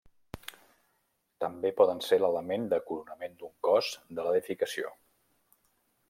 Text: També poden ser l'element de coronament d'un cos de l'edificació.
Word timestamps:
També 1.43 1.71
poden 1.81 1.99
ser 2.05 2.19
l'element 2.23 2.65
de 2.71 2.79
coronament 2.87 3.35
d'un 3.41 3.53
cos 3.67 3.91
de 4.21 4.25
l'edificació. 4.29 4.95